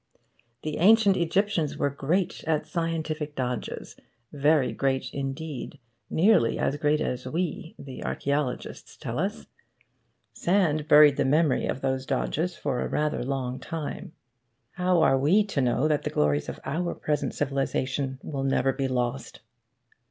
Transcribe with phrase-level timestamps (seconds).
[0.63, 3.95] The ancient Egyptians were great at scientific dodges
[4.33, 5.77] very great indeed,
[6.09, 9.45] nearly as great as we, the archaeologists tell us.
[10.33, 14.13] Sand buried the memory of those dodges for a rather long time.
[14.71, 18.87] How are we to know that the glories of our present civilisation will never be
[18.87, 19.41] lost?